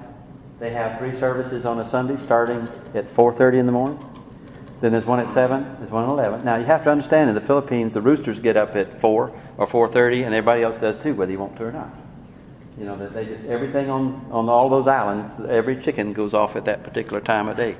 [0.58, 3.98] They have three services on a Sunday starting at 4.30 in the morning.
[4.82, 6.44] Then there's one at 7, there's one at 11.
[6.44, 9.66] Now, you have to understand, in the Philippines, the roosters get up at 4 or
[9.66, 11.99] 4.30, and everybody else does too, whether you want to or not.
[12.80, 16.56] You know, that they just, everything on, on all those islands, every chicken goes off
[16.56, 17.76] at that particular time of day.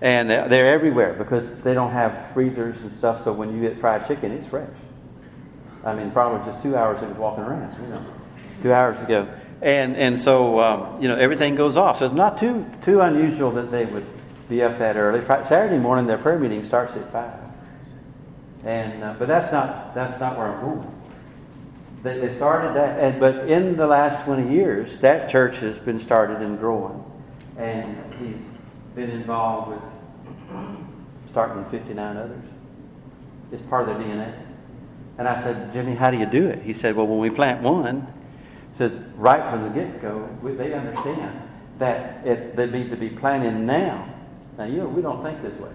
[0.00, 4.08] And they're everywhere because they don't have freezers and stuff, so when you get fried
[4.08, 4.68] chicken, it's fresh.
[5.84, 8.04] I mean, probably just two hours of walking around, you know,
[8.60, 9.28] two hours ago.
[9.62, 12.00] And, and so, um, you know, everything goes off.
[12.00, 14.06] So it's not too, too unusual that they would
[14.48, 15.20] be up that early.
[15.20, 17.38] Friday, Saturday morning, their prayer meeting starts at 5.
[18.64, 20.99] And, uh, but that's not, that's not where I'm going.
[22.02, 26.00] They, they started that, and, but in the last 20 years, that church has been
[26.00, 27.04] started and growing.
[27.58, 28.36] And he's
[28.94, 29.82] been involved with
[31.30, 32.42] starting 59 others.
[33.52, 34.34] It's part of their DNA.
[35.18, 36.62] And I said, Jimmy, how do you do it?
[36.62, 38.06] He said, well, when we plant one,
[38.76, 44.08] says right from the get-go, they understand that it, they need to be planting now.
[44.56, 45.70] Now, you know, we don't think this way.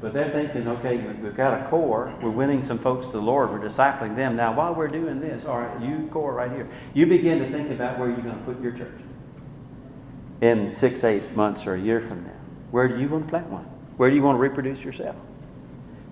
[0.00, 2.14] But they're thinking, okay, we've got a core.
[2.20, 3.50] We're winning some folks to the Lord.
[3.50, 4.36] We're discipling them.
[4.36, 6.68] Now, while we're doing this, all right, you core right here.
[6.92, 9.00] You begin to think about where you're going to put your church
[10.42, 12.30] in six, eight months or a year from now.
[12.70, 13.64] Where do you want to plant one?
[13.96, 15.16] Where do you want to reproduce yourself?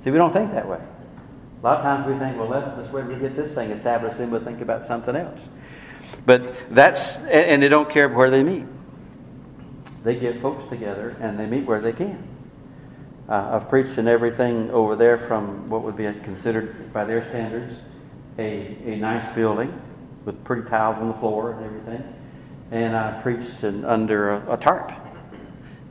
[0.02, 0.80] See, we don't think that way.
[0.80, 4.30] A lot of times we think, well, let's, wait we get this thing established, then
[4.30, 5.46] we'll think about something else.
[6.24, 8.64] But that's, and they don't care where they meet.
[10.02, 12.33] They get folks together and they meet where they can.
[13.28, 17.78] Uh, I've preached in everything over there from what would be considered by their standards
[18.38, 19.80] a, a nice building
[20.26, 22.14] with pretty tiles on the floor and everything.
[22.70, 24.92] And I preached in, under a, a tarp,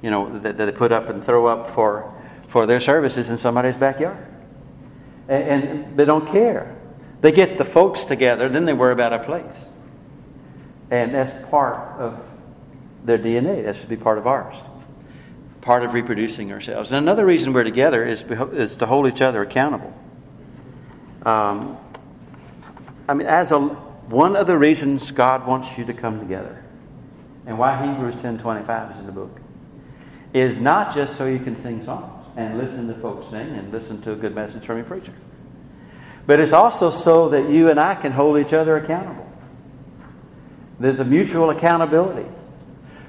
[0.02, 2.13] you know, that, that, they put up and throw up for,
[2.50, 4.28] for their services in somebody's backyard.
[5.28, 6.76] And, and they don't care.
[7.22, 9.46] They get the folks together, then they worry about a place.
[10.91, 12.24] And that's part of
[13.04, 13.63] their DNA.
[13.63, 14.56] That should be part of ours
[15.63, 16.91] part of reproducing ourselves.
[16.91, 19.93] And another reason we're together is, is to hold each other accountable.
[21.26, 21.78] Um,
[23.08, 26.63] I mean, as a, one of the reasons God wants you to come together,
[27.45, 29.39] and why Hebrews 10.25 is in the book,
[30.34, 34.02] is not just so you can sing songs and listen to folks sing and listen
[34.02, 35.13] to a good message from your preacher.
[36.26, 39.30] But it's also so that you and I can hold each other accountable.
[40.80, 42.28] There's a mutual accountability.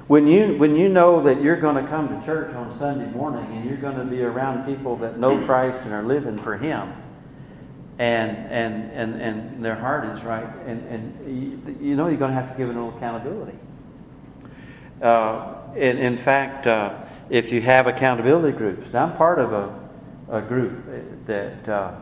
[0.06, 3.46] When you, when you know that you're going to come to church on Sunday morning
[3.56, 6.92] and you're going to be around people that know Christ and are living for Him,
[7.98, 12.40] and, and, and, and their heart is right, and, and you, know you're going to
[12.40, 13.56] have to give a little accountability.
[15.00, 16.98] Uh, in, in fact, uh,
[17.30, 19.78] if you have accountability groups, now I'm part of a,
[20.28, 20.84] a group
[21.26, 21.94] that, uh,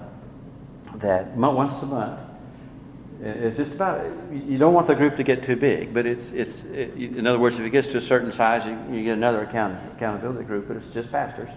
[0.97, 2.19] that once a month
[3.25, 6.65] it's just about you don't want the group to get too big, but it's it's
[6.65, 9.43] it, in other words, if it gets to a certain size, you, you get another
[9.43, 11.49] account, accountability group, but it's just pastors,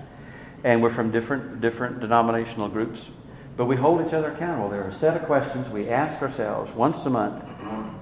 [0.64, 3.10] and we're from different different denominational groups,
[3.58, 4.70] but we hold each other accountable.
[4.70, 7.44] There are a set of questions we ask ourselves once a month,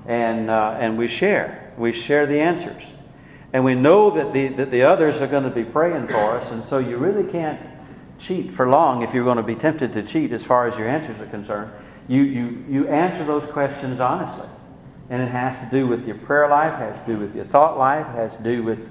[0.08, 1.74] and uh, and we share.
[1.78, 2.84] We share the answers,
[3.54, 6.52] and we know that the that the others are going to be praying for us,
[6.52, 7.62] and so you really can't
[8.20, 10.90] cheat for long if you're going to be tempted to cheat as far as your
[10.90, 11.72] answers are concerned
[12.08, 14.48] you, you, you answer those questions honestly.
[15.10, 17.78] And it has to do with your prayer life, has to do with your thought
[17.78, 18.90] life, has to do with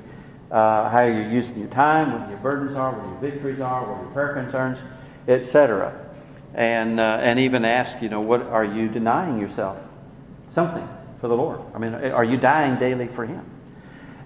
[0.51, 4.03] uh, how you're using your time, what your burdens are, what your victories are, what
[4.03, 4.79] your prayer concerns,
[5.27, 5.99] etc.
[6.55, 9.79] And, uh, and even ask, you know, what are you denying yourself?
[10.51, 10.87] Something
[11.21, 11.61] for the Lord.
[11.75, 13.45] I mean, are you dying daily for Him?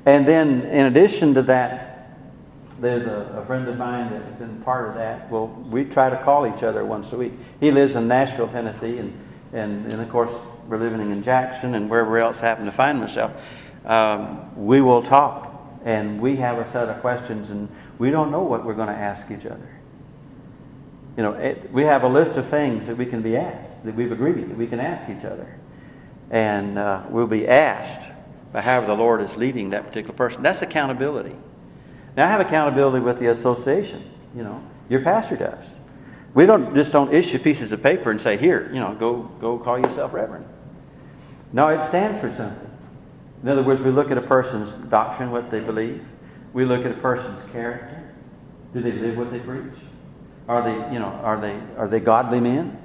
[0.04, 1.95] And then, in addition to that,
[2.80, 5.30] there's a, a, friend of mine that's been part of that.
[5.30, 7.32] Well, we try to call each other once a week.
[7.60, 9.18] He lives in Nashville, Tennessee, and,
[9.52, 10.32] and, and of course,
[10.68, 13.32] we're living in Jackson and wherever else I happen to find myself.
[13.84, 15.52] Um, we will talk,
[15.84, 18.94] and we have a set of questions, and we don't know what we're going to
[18.94, 19.68] ask each other.
[21.16, 23.94] You know, it, we have a list of things that we can be asked, that
[23.94, 25.58] we've agreed that we can ask each other.
[26.30, 28.08] And uh, we'll be asked
[28.52, 30.42] by however the Lord is leading that particular person.
[30.42, 31.34] That's accountability.
[32.16, 34.02] Now I have accountability with the association.
[34.34, 35.70] You know, your pastor does.
[36.34, 39.58] We don't just don't issue pieces of paper and say, "Here, you know, go go
[39.58, 40.46] call yourself reverend."
[41.52, 42.70] No, it stands for something.
[43.42, 46.04] In other words, we look at a person's doctrine, what they believe.
[46.52, 48.02] We look at a person's character.
[48.72, 49.78] Do they live what they preach?
[50.48, 52.78] Are they, you know, are they are they godly men?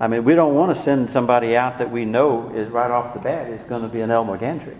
[0.00, 3.14] I mean, we don't want to send somebody out that we know is right off
[3.14, 4.76] the bat is going to be an Elmer Gantry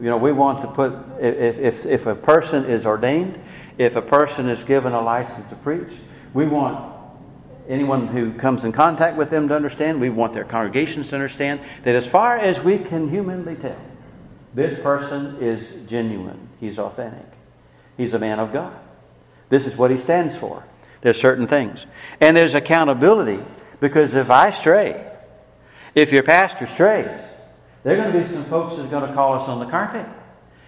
[0.00, 3.40] you know, we want to put, if, if, if a person is ordained,
[3.78, 5.92] if a person is given a license to preach,
[6.34, 6.94] we want
[7.68, 10.00] anyone who comes in contact with them to understand.
[10.00, 13.80] We want their congregations to understand that as far as we can humanly tell,
[14.54, 16.48] this person is genuine.
[16.60, 17.26] He's authentic.
[17.96, 18.76] He's a man of God.
[19.48, 20.64] This is what he stands for.
[21.02, 21.86] There's certain things.
[22.20, 23.42] And there's accountability
[23.80, 25.06] because if I stray,
[25.94, 27.20] if your pastor strays,
[27.86, 29.66] there are going to be some folks that are going to call us on the
[29.66, 30.04] carpet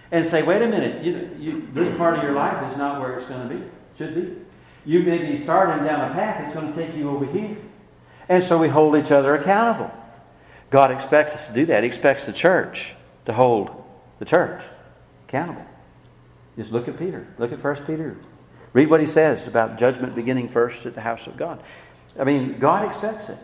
[0.09, 3.19] and say, wait a minute, you, you, this part of your life is not where
[3.19, 3.61] it's going to be,
[3.97, 4.37] should be.
[4.85, 7.57] You may be starting down a path that's going to take you over here.
[8.29, 9.91] And so we hold each other accountable.
[10.69, 11.83] God expects us to do that.
[11.83, 12.93] He expects the church
[13.25, 13.69] to hold
[14.19, 14.63] the church
[15.27, 15.65] accountable.
[16.55, 17.27] Just look at Peter.
[17.37, 18.15] Look at 1 Peter.
[18.71, 21.61] Read what he says about judgment beginning first at the house of God.
[22.17, 23.39] I mean, God expects it.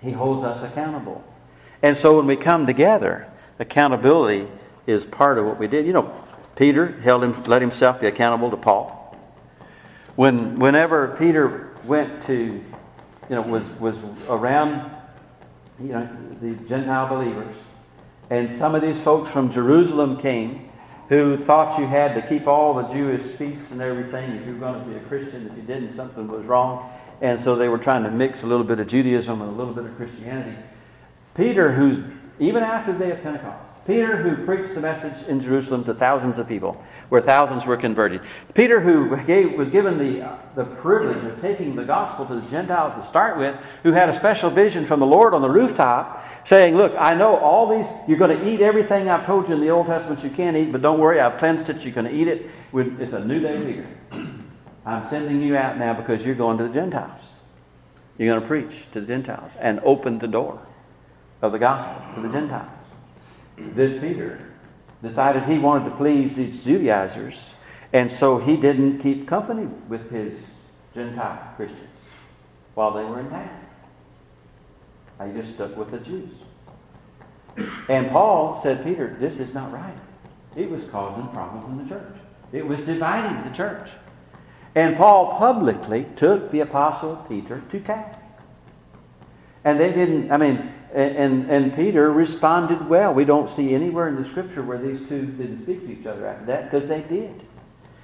[0.00, 1.24] He holds us accountable.
[1.82, 3.26] And so when we come together,
[3.58, 4.48] accountability
[4.86, 5.86] is part of what we did.
[5.86, 6.24] You know,
[6.56, 9.16] Peter held him, let himself be accountable to Paul.
[10.16, 12.64] When, whenever Peter went to, you
[13.28, 13.96] know, was, was
[14.28, 14.90] around,
[15.80, 16.08] you know,
[16.40, 17.54] the Gentile believers,
[18.30, 20.68] and some of these folks from Jerusalem came
[21.08, 24.58] who thought you had to keep all the Jewish feasts and everything if you were
[24.58, 25.46] going to be a Christian.
[25.46, 26.90] If you didn't, something was wrong.
[27.20, 29.72] And so they were trying to mix a little bit of Judaism and a little
[29.72, 30.56] bit of Christianity.
[31.38, 32.04] Peter, who's
[32.40, 36.36] even after the day of Pentecost, Peter, who preached the message in Jerusalem to thousands
[36.36, 38.20] of people, where thousands were converted.
[38.54, 42.50] Peter, who gave, was given the, uh, the privilege of taking the gospel to the
[42.50, 46.26] Gentiles to start with, who had a special vision from the Lord on the rooftop,
[46.44, 49.60] saying, Look, I know all these, you're going to eat everything I've told you in
[49.60, 52.12] the Old Testament you can't eat, but don't worry, I've cleansed it, you're going to
[52.12, 52.50] eat it.
[52.74, 53.86] It's a new day here.
[54.84, 57.32] I'm sending you out now because you're going to the Gentiles.
[58.18, 60.60] You're going to preach to the Gentiles and open the door
[61.42, 62.70] of the gospel to the Gentiles.
[63.56, 64.40] This Peter
[65.02, 67.50] decided he wanted to please these Judaizers,
[67.92, 70.38] and so he didn't keep company with his
[70.94, 71.88] Gentile Christians
[72.74, 73.50] while they were in town.
[75.26, 76.30] He just stuck with the Jews.
[77.88, 79.96] And Paul said, Peter, this is not right.
[80.54, 82.16] It was causing problems in the church.
[82.52, 83.90] It was dividing the church.
[84.74, 88.20] And Paul publicly took the apostle Peter to task.
[89.64, 93.12] And they didn't, I mean, and, and Peter responded well.
[93.12, 96.26] We don't see anywhere in the scripture where these two didn't speak to each other
[96.26, 97.42] after that because they did.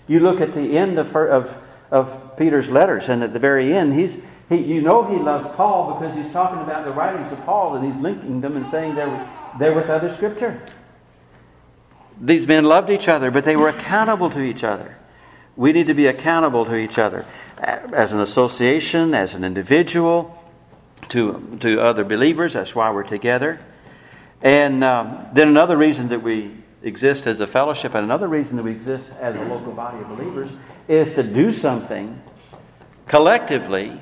[0.07, 1.57] You look at the end of, of,
[1.91, 4.21] of Peter's letters, and at the very end, he's,
[4.51, 7.91] he, you know he loves Paul because he's talking about the writings of Paul and
[7.91, 10.61] he's linking them and saying they're, they're with other scripture.
[12.21, 14.99] These men loved each other, but they were accountable to each other.
[15.57, 17.25] We need to be accountable to each other
[17.59, 20.39] as an association, as an individual
[21.11, 22.55] to, to other believers.
[22.55, 23.61] That's why we're together.
[24.43, 28.63] And um, then another reason that we exist as a fellowship and another reason that
[28.63, 30.51] we exist as a local body of believers
[30.87, 32.21] is to do something
[33.07, 33.99] collectively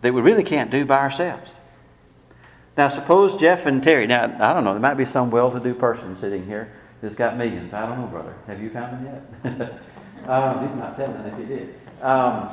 [0.00, 1.54] that we really can't do by ourselves.
[2.76, 5.60] Now, suppose Jeff and Terry, now, I don't know, there might be some well to
[5.60, 7.72] do person sitting here that's got millions.
[7.74, 8.34] I don't know, brother.
[8.46, 9.60] Have you found them yet?
[10.28, 11.74] um, he's not telling if he did.
[12.00, 12.48] Um,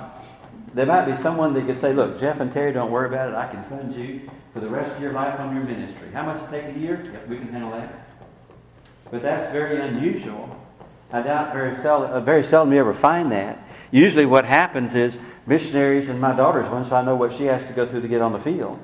[0.73, 3.36] there might be someone that could say, look, Jeff and Terry, don't worry about it.
[3.36, 6.10] I can fund you for the rest of your life on your ministry.
[6.13, 7.03] How much it take a year?
[7.12, 8.08] Yep, we can handle that.
[9.12, 10.55] But that's very unusual.
[11.12, 13.60] I doubt very seldom, uh, very seldom you ever find that.
[13.89, 17.65] Usually what happens is missionaries, and my daughter's one, so I know what she has
[17.65, 18.79] to go through to get on the field.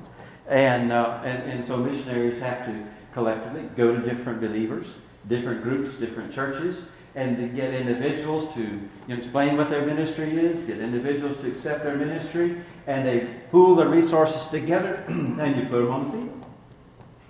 [0.48, 4.88] And, uh, and, and so missionaries have to collectively go to different believers,
[5.28, 10.78] different groups, different churches, and to get individuals to explain what their ministry is, get
[10.78, 15.90] individuals to accept their ministry, and they pool their resources together, and you put them
[15.90, 16.44] on the field.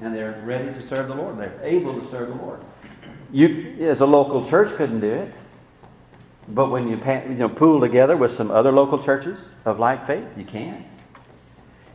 [0.01, 1.38] And they're ready to serve the Lord.
[1.38, 2.61] They're able to serve the Lord.
[3.33, 5.33] You, as a local church, couldn't do it.
[6.49, 10.27] But when you, you know, pool together with some other local churches of like faith,
[10.37, 10.85] you can.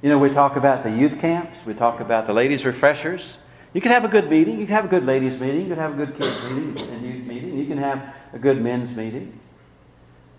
[0.01, 3.37] You know, we talk about the youth camps, we talk about the ladies' refreshers.
[3.73, 4.59] You can have a good meeting.
[4.59, 5.61] You can have a good ladies' meeting.
[5.61, 7.01] You can have a good kids' meeting and.
[7.05, 7.10] You
[7.71, 9.39] can have a good men's meeting.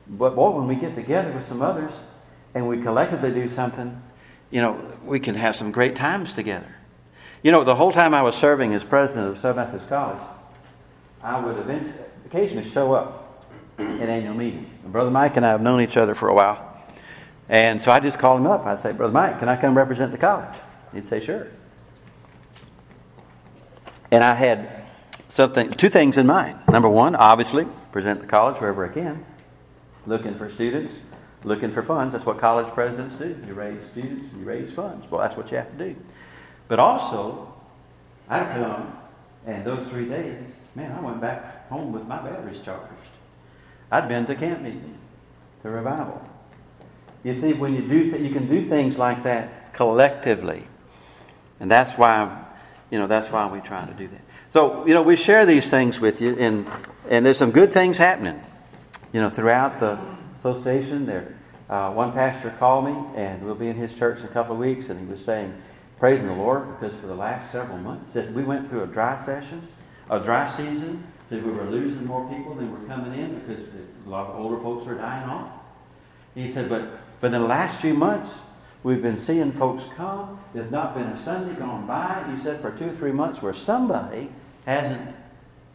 [0.07, 1.93] But boy, when we get together with some others
[2.55, 4.03] and we collectively do something,
[4.51, 6.77] you know, we can have some great times together.
[7.43, 10.21] You know, the whole time I was serving as president of Southern Methodist College,
[11.23, 11.95] I would eventually,
[12.27, 13.47] occasionally show up
[13.79, 14.69] at annual meetings.
[14.85, 16.69] And Brother Mike and I have known each other for a while.
[17.49, 18.67] And so I just called him up.
[18.67, 20.55] I'd say, Brother Mike, can I come represent the college?
[20.93, 21.49] He'd say, sure.
[24.11, 24.82] And I had
[25.33, 26.59] something, two things in mind.
[26.71, 29.25] Number one, obviously, present the college wherever I can,
[30.07, 30.95] looking for students,
[31.43, 32.13] looking for funds.
[32.13, 33.37] That's what college presidents do.
[33.47, 35.11] You raise students, you raise funds.
[35.11, 35.97] Well, that's what you have to do.
[36.69, 37.53] But also,
[38.29, 38.97] I come,
[39.47, 42.93] and those three days, man, I went back home with my batteries charged.
[43.91, 44.99] I'd been to camp meeting,
[45.63, 46.23] to revival.
[47.25, 50.65] You see, when you do, th- you can do things like that collectively,
[51.61, 52.45] and that's why,
[52.91, 54.21] you know, that's why we try to do that.
[54.53, 56.67] So, you know, we share these things with you, and
[57.09, 58.39] and there's some good things happening,
[59.11, 59.99] you know, throughout the
[60.39, 61.07] association.
[61.07, 61.35] There,
[61.71, 64.61] uh, one pastor called me, and we'll be in his church in a couple of
[64.61, 65.55] weeks, and he was saying,
[65.99, 69.25] praising the Lord, because for the last several months, that we went through a dry
[69.25, 69.67] session,
[70.11, 73.65] a dry season, so we were losing more people than were coming in because
[74.05, 75.51] a lot of older folks are dying off.
[76.35, 78.35] He said, but but in the last few months,
[78.83, 80.41] we've been seeing folks come.
[80.53, 83.55] There's not been a Sunday gone by, he said, for two or three months where
[83.55, 84.29] somebody
[84.67, 85.15] hasn't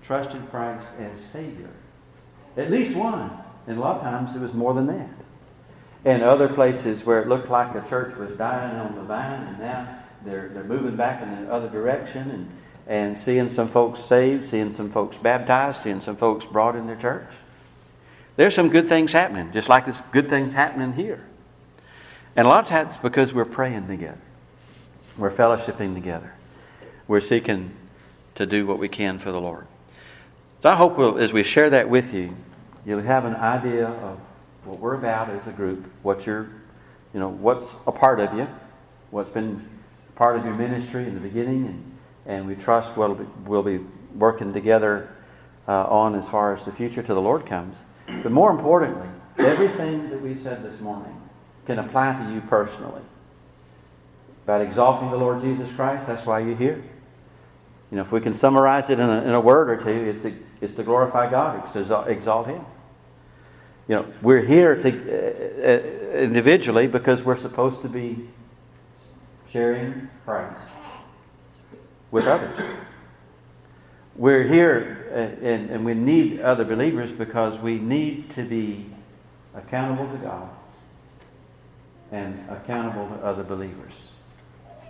[0.03, 1.69] trusted Christ as Savior.
[2.55, 3.31] At least one.
[3.67, 5.09] And a lot of times it was more than that.
[6.05, 9.59] And other places where it looked like the church was dying on the vine, and
[9.59, 12.49] now they're, they're moving back in the other direction and,
[12.87, 16.95] and seeing some folks saved, seeing some folks baptized, seeing some folks brought in their
[16.95, 17.27] church.
[18.37, 21.25] There's some good things happening, just like there's good things happening here.
[22.35, 24.21] And a lot of times because we're praying together,
[25.17, 26.33] we're fellowshipping together,
[27.07, 27.71] we're seeking
[28.37, 29.67] to do what we can for the Lord.
[30.61, 32.35] So I hope we'll, as we share that with you,
[32.85, 34.19] you'll have an idea of
[34.63, 36.47] what we're about as a group, what you're,
[37.13, 38.47] you know, what's a part of you,
[39.09, 39.67] what's been
[40.15, 43.01] part of your ministry in the beginning, and, and we trust be,
[43.45, 43.79] we'll be
[44.15, 45.09] working together
[45.67, 47.75] uh, on as far as the future to the Lord comes.
[48.07, 49.07] But more importantly,
[49.39, 51.21] everything that we said this morning
[51.65, 53.01] can apply to you personally.
[54.43, 56.83] About exalting the Lord Jesus Christ, that's why you're here.
[57.91, 60.21] You know, if we can summarize it in a, in a word or two, it's,
[60.23, 62.65] to, it's to glorify God, it's to exalt Him.
[63.87, 68.27] You know, we're here to, uh, uh, individually because we're supposed to be
[69.49, 70.59] sharing Christ
[72.11, 72.59] with others.
[74.15, 78.87] We're here uh, and, and we need other believers because we need to be
[79.55, 80.49] accountable to God
[82.11, 83.93] and accountable to other believers.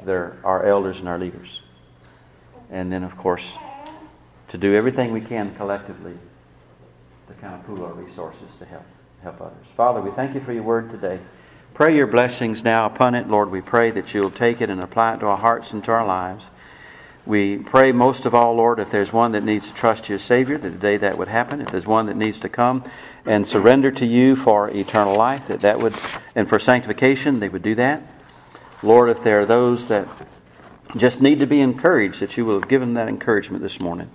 [0.04, 1.62] They're our elders and our leaders.
[2.70, 3.54] And then, of course,
[4.50, 6.18] to do everything we can collectively
[7.28, 8.86] to kind of pool our resources to help
[9.24, 9.66] help others.
[9.76, 11.20] Father, we thank you for your word today.
[11.74, 13.28] Pray your blessings now upon it.
[13.28, 15.92] Lord, we pray that you'll take it and apply it to our hearts and to
[15.92, 16.50] our lives.
[17.26, 20.24] We pray most of all, Lord, if there's one that needs to trust you as
[20.24, 21.62] Savior, that today that would happen.
[21.62, 22.84] If there's one that needs to come
[23.26, 25.94] and surrender to you for eternal life, that that would,
[26.36, 28.02] and for sanctification, they would do that.
[28.82, 30.08] Lord, if there are those that
[30.96, 34.10] just need to be encouraged, that you will have given that encouragement this morning.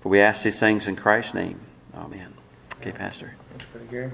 [0.00, 1.60] For we ask these things in Christ's name.
[1.94, 2.34] Amen.
[2.80, 3.36] Okay, Pastor.
[3.72, 4.12] Pretty good.